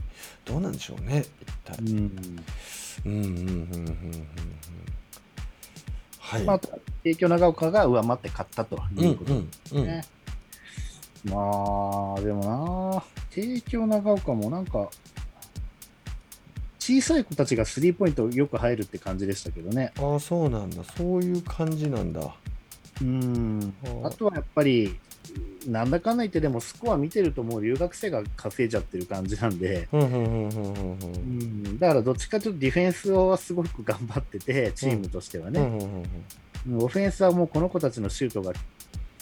[0.44, 1.78] どうなんでしょうね、一体。
[1.78, 2.04] うんうん
[3.04, 4.28] うんうんうんうんうん。
[6.18, 6.44] はい。
[6.44, 6.60] まあ、
[7.02, 9.86] 帝京長岡が上回って勝ったとうんいうことうんうん。
[9.86, 10.04] ね。
[11.24, 11.36] ま
[12.18, 14.90] あ、でもな、帝京長岡もなんか、
[16.78, 19.92] 小さい子たちがスリーポイントよく入るって感じでしたけどね。
[19.98, 20.82] ああ、そうなんだ。
[20.82, 22.34] そういう感じなんだ。
[23.02, 24.98] うんああとはやっぱり、
[25.66, 29.88] なんだかんだ言って、でもスコア見てるともう留学生が稼いじゃってる感じなんで、
[31.78, 35.60] だからどっちかというとディフェンスはすごく頑張ってて、チームとしてはね。
[36.78, 38.52] オフェンスはもうこの子たちのシュートが、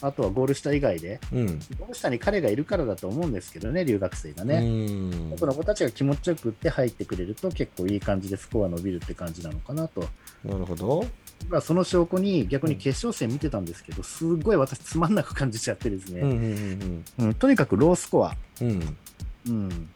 [0.03, 1.47] あとはゴール下以外で、うん。
[1.79, 4.61] ゴール下に彼がいるからだと思うんですけどね、留学生がうね。
[4.61, 5.38] ん。
[5.38, 10.03] その子たちが気持ちよく打って入ってくれると結構いい感じでスコア伸びるって感じなのかなと。
[10.45, 11.07] なるほど。
[11.48, 18.96] まあ、その証拠に逆に決勝戦見てたんですけど、すごい私つまんなく感じちゃってですね、うんうんうんとにかくロースコア、うんうん。
[19.48, 19.88] うん、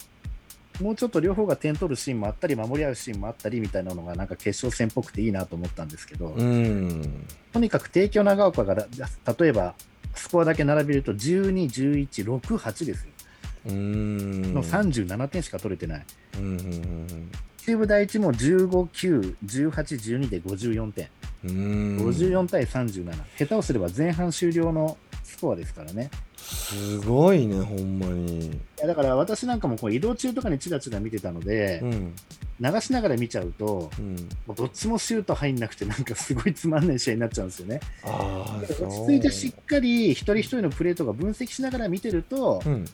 [0.80, 7.26] もうちょっと両方が点取るシーンもあったり、守り合うシーンもあったりみたいなのがなんか決勝戦っぽくていいなと思ったんですけど、うん。
[7.52, 8.87] とにかく帝京長岡がだ
[9.38, 9.74] 例えば
[10.14, 11.52] スコアだけ並べると12、
[12.09, 13.12] 11、6、8ですよ。
[13.66, 14.54] うん。
[14.54, 16.07] の37点しか取れてない。
[16.38, 17.30] うんうん
[17.64, 21.09] 中部第一も15、9、18、12で54点。
[21.44, 22.09] うんうん。
[22.09, 23.14] 54対37。
[23.38, 26.11] 下手をすれば前半終了のスコアですからね。
[26.37, 28.46] すごいね、ほんまに。
[28.48, 32.14] いやだから私なんかもこう移動中とかにチラチラ見てたのでう、ん。
[32.61, 34.14] 流しながら見ちゃうと、うん。
[34.46, 37.80] もうどっちもシュート入んなくて、なんかすごいつまんない試合になっちゃうんですよね。
[38.04, 38.66] 落。
[38.66, 42.85] ち着いてしっかり一人一人のプレーとか分析しながら見てると、うん。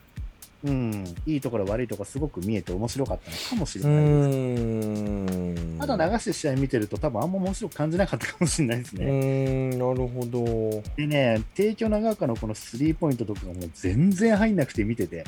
[0.63, 4.57] うん、いいところ悪いところすごく見えて面白かったのかもしれうないで
[5.57, 5.63] す。
[5.75, 5.79] ん。
[5.79, 9.07] ただ流して試合見てると多分あんま面白く感じなかったかもしれないですうね。
[9.07, 10.83] ん、なるほど。
[10.97, 15.25] でね、帝京長岡のこのスリーポイントとかがもう全然入んなくて見てて、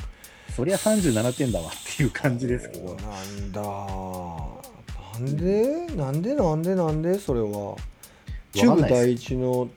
[0.55, 3.61] そりゃ37点だわっていう感じですけど、なんだ。
[3.63, 5.87] なんで？
[5.95, 6.35] なんで？
[6.35, 6.75] なんで？
[6.75, 7.17] なんで？
[7.17, 7.75] それは。
[8.53, 9.67] 中部第一の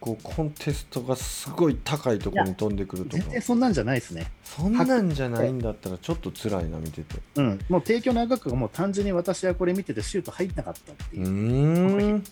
[0.00, 3.32] こうコンテストがすごい高いところに飛んでくるとか全。
[3.32, 4.30] 然そんなんじゃないですね。
[4.44, 7.18] そんなんじゃないんだったらちょっと辛いな、見てて。
[7.36, 11.28] うん、もう帝京長岡がもう単純に私はこれ見ててシュート入んなかったっていうう。
[11.30, 12.24] ん。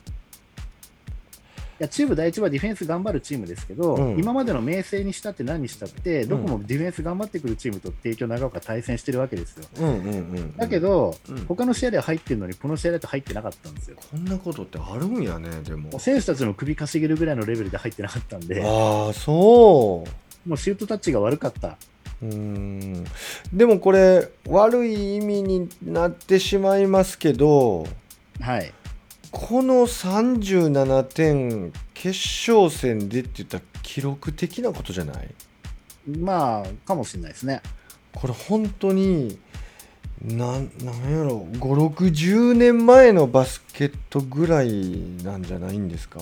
[1.79, 9.65] や中部第一はディフェンス頑張るチームですけど、うん今までの明星にしたって何にしたって、どこもディフェンス頑張ってくるチームと帝京長岡対戦してるわけですよ。
[9.81, 10.57] うんうんうん。
[10.57, 13.97] だけ、ど、うん他の試合では入ってるのに、この試合だと入ってなかったんですよ。
[14.11, 15.99] こんなことってあるんやね、でも。
[15.99, 20.05] 選手たちの首かしげるぐらいのレベルで入ってなかったんで、ああ、そ
[20.47, 20.49] う。
[20.49, 21.77] もうシュートタッチが悪かった。
[22.23, 23.05] うーん
[23.53, 27.87] でもこれ悪い意味になってしまいますけど
[28.41, 28.73] はい。
[29.37, 32.17] この37点決
[32.51, 35.29] 勝戦でって言ったら記録的なことじゃない？
[36.09, 37.61] まあ、かもしれないですね。
[38.15, 39.41] これ本当に
[40.23, 44.69] なんなんやろ？560年前のバスケットぐらい
[45.25, 46.21] なんじゃないんですか？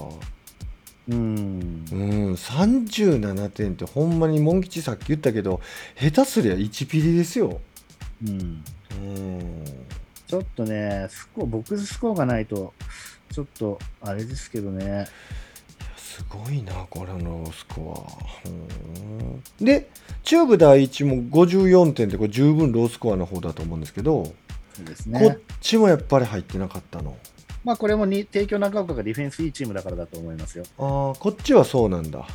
[1.09, 1.85] うん。
[1.93, 2.33] うん。
[2.33, 5.61] 37点ってほんまにモン吉さっき言ったけど
[6.01, 7.61] 下手すりゃ1ピリですよ。
[8.27, 8.65] うん。
[8.93, 9.65] うん
[10.33, 12.73] ちょっとね、スコア、ボックススコアがないと、
[13.31, 15.07] ちょっと、あれですけどね。
[15.95, 19.91] すごいなこれのスコアうんで
[20.23, 24.25] 中部第一も54点ってこれ十分ロースコアの方だと思うんですけど、
[24.73, 25.39] そうですこねっ。
[25.61, 27.15] ちもやっぱり入ってなかったの
[27.63, 30.65] まあ、これもに帝京長岡がディフェンスいいチームだからだと思いますよ。
[30.79, 32.27] ああこっちはそうなんだ、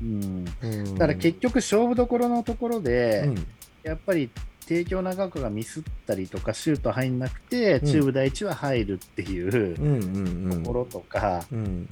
[0.00, 0.44] うん。
[0.62, 3.46] うん、だから結局、勝負どころのところで、うん
[3.82, 4.28] やっぱり、
[4.70, 7.86] 帝京長岡がミスったりとか、シュート入んなくて、うん。
[7.90, 11.88] 中部第一は入るっていうところとか、うん。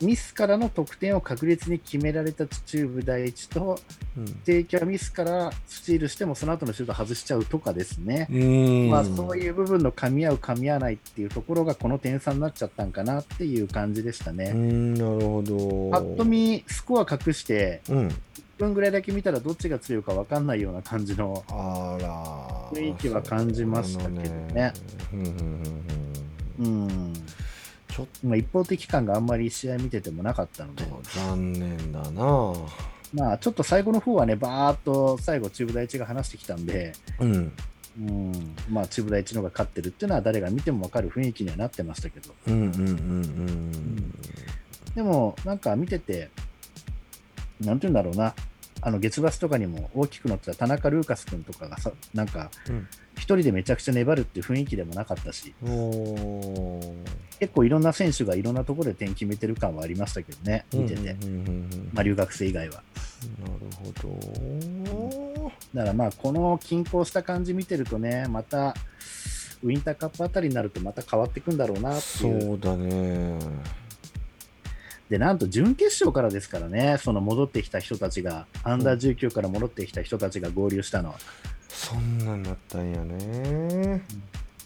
[0.00, 3.78] ミスからの得点を確実に決められた中部第一と、
[4.16, 4.24] うん。
[4.46, 8.28] 帝京はミスからスチールしても、その後のシュート外しちゃうとかですね。
[8.30, 8.88] うん。
[8.88, 14.52] まあ、そういう部分の噛み合う、噛み合わないっていうところが、この点差になっちゃったんかなっていう感じでしたうね。
[14.52, 15.90] んなるほど。
[15.90, 18.08] ぱっと見、スコア隠して、うん。
[18.08, 18.14] 1
[18.58, 21.44] 分ぐらいだけ見たら、どっちが強いか分かんないような感じの、
[22.72, 24.72] 雰囲気は感じましたけどね。
[25.10, 25.16] そ
[26.58, 27.12] うん
[27.88, 32.52] ちょっまあ、一方的感があんまり試合見ててもなかったので、と残念だな。
[33.14, 37.52] まあ、ちょっと最後の方はね、バーっと最後、中部第一が話してきたんで、うん。
[37.98, 44.14] うん、まあ、中部第一の方が勝ってるっていうのは、誰が見ても分かる雰囲気にはなってましたけど、うんうんうんうん。
[44.94, 46.28] でも、なんか見てて、
[47.60, 48.34] なんて言うんだろうな、
[48.82, 57.04] あの月バスとかにも大きく載ってた田中ルーカス君とかがさ、なんかうん、一人でめちゃくちゃ粘るっていう雰囲気でもなかったし、うん
[57.38, 61.16] 結構いろんな選手がいろんなところで点決めてる感はありましたけどね、見てて、
[61.92, 62.82] まあ、留学生以外は。
[63.40, 63.92] なるほ
[65.40, 65.52] ど。
[65.74, 68.74] だからまあ、この均衡した感じ見てるとね、また、
[69.62, 72.54] ウィンターカップあたりになるとまた変わってくんだろうなってそいう。
[72.54, 73.38] うだね
[75.10, 81.10] で、なんと準決勝からですからね、その戻ってきた人たちが、アンダー19から戻ってきた人たちが合流したの。
[81.10, 81.16] は。
[81.68, 84.02] そんなんなったんやね。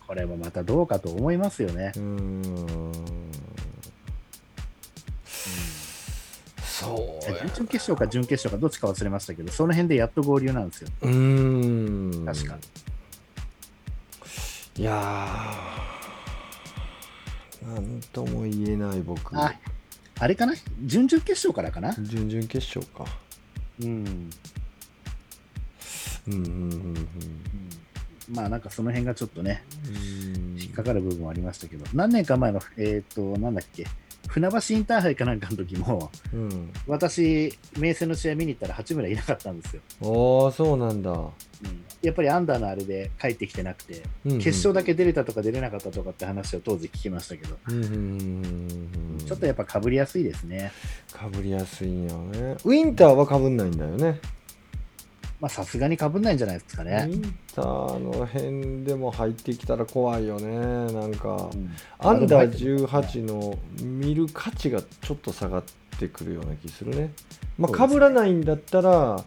[0.06, 1.92] これもまたどうかと思いますよね。
[1.94, 1.98] う。
[1.98, 2.92] ーん。
[6.62, 10.88] そうや準々決勝か準決勝かどっちか忘れましたけど、その辺でやっと合流なんですよ。
[11.02, 12.24] うーん。
[12.24, 12.56] 確か
[14.76, 17.74] いやー。
[17.74, 19.38] なんとも言えない僕。
[19.38, 19.54] あ、
[20.20, 20.54] あれかな？
[20.84, 21.94] 準々決勝からかな？
[21.94, 23.06] 準々決勝か。
[23.82, 24.30] うん。
[26.28, 27.08] うんうんうん
[28.28, 30.60] まあなんかその辺がちょっとね、うん。
[30.60, 33.86] 引っかかる部分はありましたけど、何年か前の、えっ、と、なんだっけ、
[34.30, 36.72] 船橋インターハイかなんかの時も、うん。
[36.86, 39.82] 私、明戦の試合見に行ったら八村いなかったんですよ。
[40.02, 41.10] ああそうなんだ、
[42.00, 44.38] やっぱりアンダーのあれで帰ってきてなくて、うんうん。
[44.38, 47.96] 決勝だけ出れたとか出れなかったとかって話を当時聞きましたけど、うんうんうんう
[49.16, 50.70] んちょっとやっぱかぶりやすいですね。
[51.12, 52.56] かぶりやすいんよね。
[52.64, 54.20] ウィンターはかぶんないんだよね
[55.40, 57.06] まあさすがにかぶんないんじゃないですかウね。
[57.08, 60.92] ィンターの辺でも入ってきたら怖いよね。
[60.92, 61.70] なんかうん。
[61.98, 65.64] アンダーあでも入って18の見る価値がちょっと下がっ
[65.98, 67.12] てくるような気するね。
[67.58, 69.24] まあ、かぶらないんだったら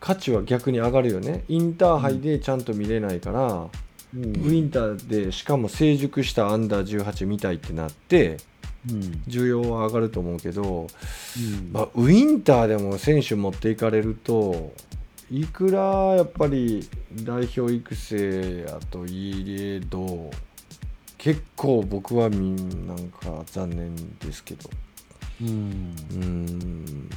[0.00, 1.44] 価値は逆に上がるよね。
[1.48, 3.42] インターハイでちゃんと見れないから、
[4.14, 4.22] うん。
[4.22, 8.36] ウィンターでしかも成熟したアンダー18見たいってなって
[8.88, 9.22] うん。
[9.28, 10.86] 需要は上がると思うけど、
[11.38, 11.72] うん。
[11.72, 14.72] まあ、ウィンターでも選手持っていかれると
[15.32, 15.80] いくら
[16.14, 16.86] やっぱり
[17.24, 20.30] 代表育成やといえど
[21.16, 24.68] 結構僕はみんなんか残念ですけど。
[25.40, 25.94] うん。
[26.10, 27.08] うーん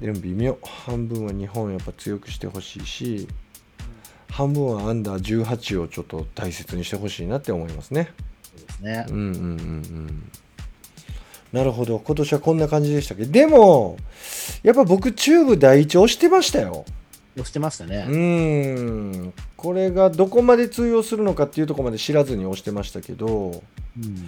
[0.00, 0.58] でも微妙。
[0.84, 3.28] 半分は日本やっぱ強くしてほしいし
[4.32, 8.12] 半分はアンダー18をちょっと大切にしてほしいなって思いますね。
[8.42, 9.06] そうですね。
[9.10, 10.30] うんうんうんうん。
[11.52, 12.00] なるほど。
[12.00, 13.30] 今年はこんな感じでしたけど。
[13.30, 13.96] でも
[14.62, 16.84] やっぱ僕チューブ第一押してましたよ
[17.36, 18.04] 押してましたうね。
[18.08, 23.62] ーんこれがどこまで通用するのかっていうところまで知らずに推してましたけど
[23.96, 24.26] うん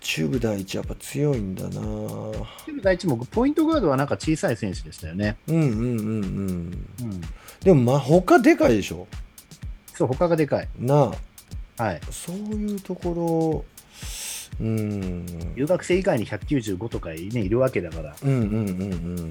[0.00, 5.36] チューブ第一やっぱ強いんだな中部第一もポイントガードはなんか小さい選手でしたよね。
[5.48, 7.20] うんうんうんうんうん、
[7.62, 9.06] でもまあ他でかいでしょ？
[9.94, 10.68] そう、他がでかい。
[10.78, 11.12] な
[11.78, 12.00] あはい。
[12.10, 13.75] そういうところ
[14.60, 15.54] うん。
[15.54, 19.28] 留学生以外に195とか、ね、いるわけだから、やうんうんうんうん。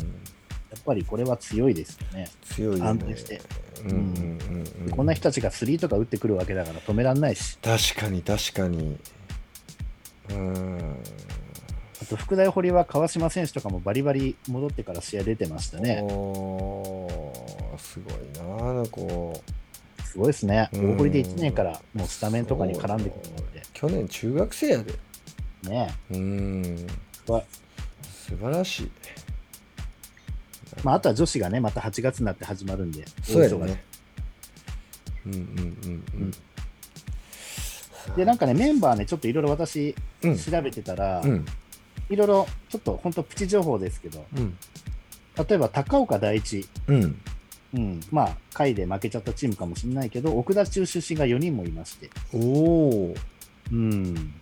[0.76, 2.30] っぱりこれは強いですよね。
[2.43, 2.89] 強いよね。
[2.89, 3.41] 安定して。
[3.84, 4.89] うんうんうんうん。
[4.91, 8.97] こんな人たちがスリーとか打ってくるわけだから止めらんないし、確かに確かに。
[10.30, 10.97] うん。
[12.01, 15.97] あと福大堀は川島選手とかもバリバリ戻ってから試合出てましたね。
[17.78, 19.41] すごいなあの子。
[20.03, 20.69] すごいですね。
[20.73, 20.95] うん。
[20.95, 23.61] 大堀で1年からもうスタメンとかに絡んでくるなんて。
[23.73, 24.93] 去年中学生やで
[25.70, 25.93] ね。
[26.11, 26.88] うん。
[27.26, 28.91] 素晴らしい。
[30.84, 33.84] まあ、あとは女子がね、また8月になって始まるんで、そうや大忙しね。
[35.26, 36.34] うんうんうん
[38.16, 40.32] で、なんかね、メンバーね、ちょっといろいろ私、うん。
[40.32, 41.45] うん調べてたら、うん。
[42.09, 44.57] いろいろ、ちょっと本当プチ情報ですけど、うん。
[45.38, 47.22] 例えば高岡第一、うん。
[47.74, 53.16] うん、まあ、下位で負けちゃったチームかもしれないけど、奥田中出身が4人もいまして、おお
[53.72, 54.34] うん。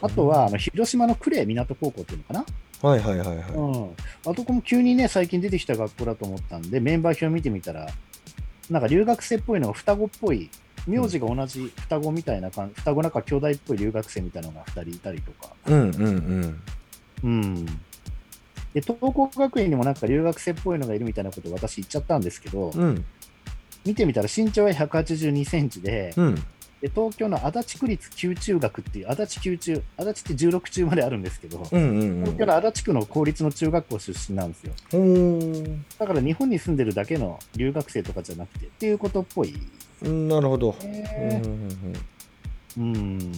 [0.00, 2.44] あとは、あの広島の呉港高校っていうのかな、
[2.82, 3.36] はいはいはいはい。
[3.50, 3.96] うん。
[4.26, 7.88] あとこも急にね、最近出てきた学校だと思ったんで、メンバー表見てみたら、
[8.70, 10.50] なんか留学生っぽいのが双子っぽい、
[10.86, 16.62] 名字が同じ双子みたいな感じ、双子なんか兄弟っぽい留学生みたいなのが2人いたりとか、うんうんうん。
[17.24, 17.66] うん。
[18.72, 23.04] で、東光学園にもなんか留学生っぽいのがいるみたいなことを私言っちゃったんですけど、うん。
[23.84, 26.44] 見てみたら身長は182センチで、うん
[26.80, 34.72] で東京の足立区立九中学っていう、足立九中、足立って16中まであるんですけど、うんうんうん東京の足立区の公立の中学校出身なんですよ。
[35.98, 39.54] だから日本に住んでるだけの留学生とかじゃなくてっていうことっぽい。
[40.02, 41.42] うんなるほどうんね
[42.76, 43.32] うんうん。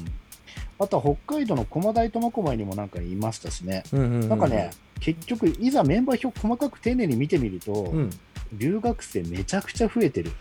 [0.79, 3.85] あとは北海道の駒大苫小牧にもなんかいましたしね。
[3.93, 4.71] うんうんうんなんかね、
[5.01, 8.11] 結局、いざメンバー表細かく丁寧に見てみると、うん
[8.53, 10.33] 留学生めちゃくちゃ増えてる。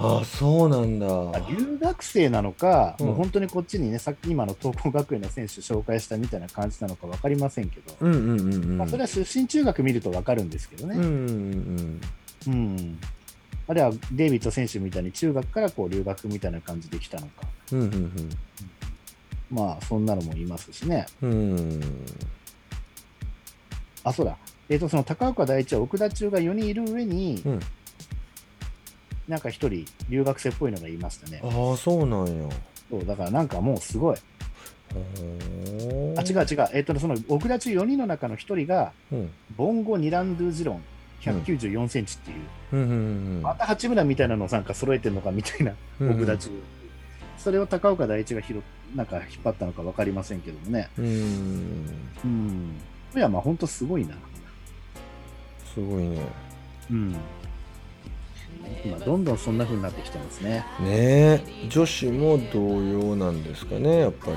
[0.00, 10.96] ああそうなんだあ留学生なのか、うんもう本当にこっちにね、さっき今の東光学園の選手紹介したみたいな感じなのか分かりませんけど、うんうんうんうんまあ、それは出身中学見ると分かるんですけどね。
[10.96, 12.00] うんうん
[12.46, 12.98] うん。
[13.66, 17.46] あるいはデイビッド選手みたいに中学からこう留学みたいな感じで来たのか。
[17.72, 18.30] うんうん
[19.50, 21.06] まあ、そんなのもいますしね。
[21.22, 21.80] うんうん
[24.04, 24.36] あ、そうだ。
[24.68, 27.60] えっ、と、その高岡第一は奥田中が4人いる上に、うん
[29.28, 31.40] なんか1人留学生っぽいのがいましたね。
[31.44, 32.48] ああそうなんや
[32.90, 34.16] そうだからなんかもうすごい。
[36.16, 36.68] あ、違う違う。
[36.72, 40.82] えっ、と、その奥田中4人の中の1人が、うんボンゴ・ニランドゥ・ジロン、
[41.20, 46.50] 194センチっていう、うんまた八村みたいなのをなんか揃えてるのかみたいな、うん奥田中。
[47.36, 48.56] それを高岡第一が拾っ
[48.94, 50.88] なんか引っ張ったのか分かりませんけどもね。
[50.98, 51.06] うん
[52.24, 52.80] うん。
[53.14, 54.14] いや、まあ本当すごいな。
[55.74, 56.20] すごいね
[56.90, 57.16] うん。
[58.84, 60.64] 今、どんどんそんな風になってきてますね。
[60.80, 64.36] ねえ女子も同様なんですかねやっぱり。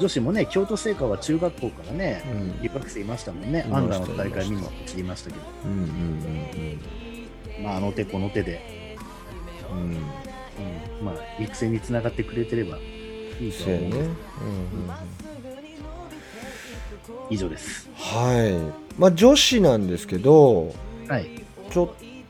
[0.00, 2.62] 女子もね、京都精華は中学校からね、うん。
[2.62, 3.66] 留学生いましたもんね。
[3.70, 5.30] アンダーの大会見に知りました。
[5.30, 6.80] けど、うんうん
[7.62, 8.96] まあ、あの手この手で、
[9.70, 9.78] うん。
[9.78, 9.84] うん。
[9.84, 12.78] うんうん、まあ、育成につながってくれてれば
[13.40, 13.80] いいと思う。
[13.82, 14.14] ので、うんうんうん。
[17.30, 17.88] 以上です。
[17.94, 18.98] はい。
[18.98, 20.74] まあ女子なんですけど
[21.08, 21.28] はい。
[21.70, 21.88] ちょっ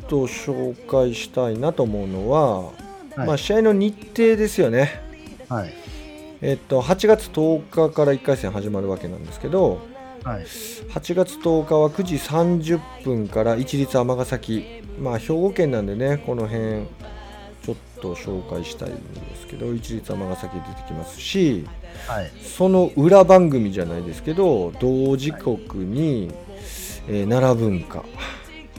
[0.08, 2.62] と紹介したいなと思うのは、
[3.16, 3.26] はい。
[3.26, 5.00] まあ、試合の日程ですよね
[5.48, 5.72] はい。
[6.40, 9.80] えっと8月10日から1回戦始まるわけなんですけど
[10.24, 10.42] はい。
[10.42, 16.86] 8月10日は9時30分から一律尼崎まあ兵庫県なんでねこの辺
[17.62, 21.64] ちょっと紹介したいんですけど一律尼崎出てきますし
[22.08, 22.30] はい。
[22.42, 26.32] その裏番組じゃないですけど同時刻に、
[27.08, 28.04] えー奈良文化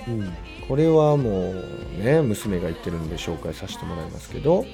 [0.08, 0.34] うん。
[0.68, 4.68] これはもうね娘が言ってるんで紹介させてもらいますけどはい。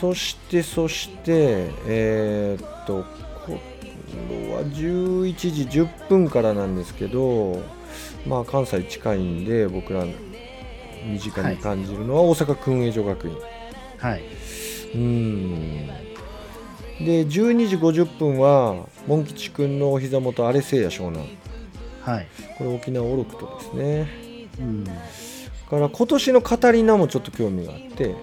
[0.00, 3.04] そしてそしてえーっと
[3.46, 3.58] 今
[4.48, 5.34] 度は11
[5.68, 7.62] 時10分からなんですけど
[8.26, 10.04] まあ関西近いんで僕ら
[11.04, 13.36] 身近に感じるのは大阪薫英女学院
[13.98, 14.22] はい。
[14.94, 15.86] うん
[16.98, 21.26] で12時50分はモン吉くんのお膝元アレセイヤ湘南
[22.02, 22.26] はい。
[22.58, 24.08] これ沖縄オロクトですね
[24.60, 24.84] うん。
[24.84, 28.14] から今年のカタリナもちょっと興味があって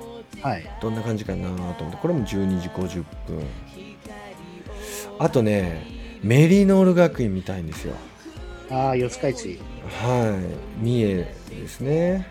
[0.41, 0.69] はい。
[0.81, 3.43] どんな感じかなと思ってこれも12時50分
[5.17, 5.87] あとね
[6.21, 7.93] メリノール学院みたいんですよ
[8.69, 9.59] ああ、四日市。
[10.01, 10.41] は
[10.79, 11.15] い三重
[11.49, 12.27] ですね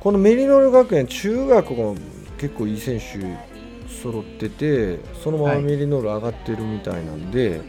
[0.00, 2.00] このメリノール学園中学が
[2.38, 7.60] 結構いい選手揃っててそのままはいメリノール上がってるみたいなんで、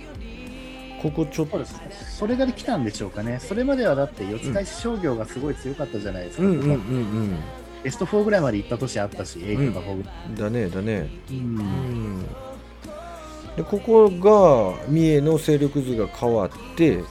[1.01, 3.39] ここちょっとそれができたんでしょうかね。
[3.39, 6.43] それまではだって四日市商業がすごい強かったじゃないですか。
[6.43, 7.39] うんうんうん
[7.83, 10.13] ベスト4ぐらいまで行った年あったし、8か4ぐらい。
[10.27, 11.33] うんだねだねう。
[11.33, 12.25] うんん
[13.55, 17.03] でここが三重の勢力図が変わって、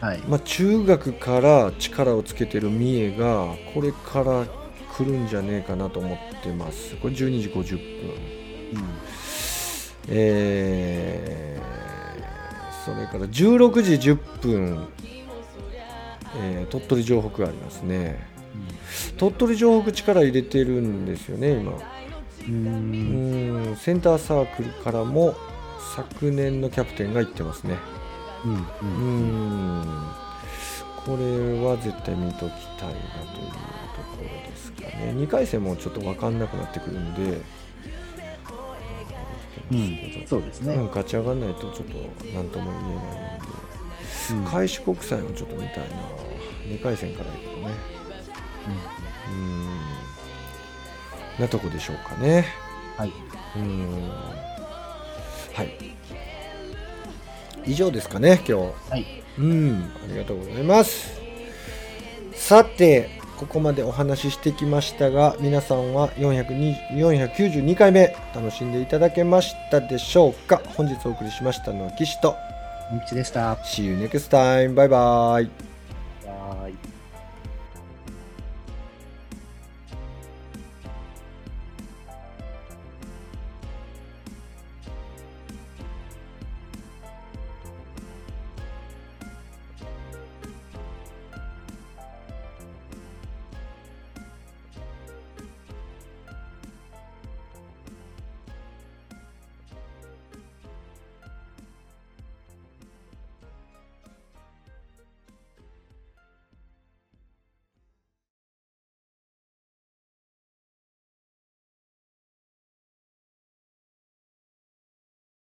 [0.00, 0.18] はい。
[0.28, 4.46] まあ、中学から力をつけてる三重がこれから
[4.92, 7.80] 来るんじゃねえかなと思ってますこれ12時50分
[8.74, 8.88] うん。
[10.08, 11.71] えー
[12.84, 14.88] それから16時10分、
[16.36, 18.26] えー鳥取城北がありますね。
[19.16, 21.72] 鳥取城北力入れてるんですよね今。
[21.72, 21.74] う。
[22.48, 23.72] うん。
[23.72, 25.34] んセンターサークルからも
[25.94, 27.76] 昨年のキャプテンが言ってますね。
[28.44, 30.12] うんうーん。
[31.04, 32.94] これは絶対見ときたいなというと
[34.16, 35.12] ころですかね。
[35.16, 37.40] 2回戦もちょっと分かんなくなってくるんで
[39.72, 40.74] うん、そうですね。
[40.74, 41.82] うん、勝ち上がらないとちょっと
[42.34, 43.10] 何とも言えないん
[43.40, 45.96] で、うん開志国際もちょっと見たいな。
[46.66, 47.74] 2回戦からやけどね。
[49.28, 49.68] うん。
[51.40, 52.46] なとこでしょうかね。
[52.96, 53.12] はい。
[53.56, 54.08] うん。
[55.54, 55.96] はい。
[57.64, 58.90] 以上ですかね今日。
[58.90, 59.24] はい。
[59.38, 59.90] うん。
[60.04, 61.20] ありがとうございます。
[62.34, 70.62] さてここまでお話ししてきましたが皆さんは420 492回目楽しんでいただけましたでしょうか？
[70.76, 72.36] 本日お送りしましたのは岸と
[72.92, 73.54] みちでした。
[73.56, 74.74] See you next time.
[74.74, 75.71] Bye bye.